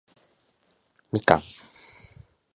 [1.11, 1.41] みかん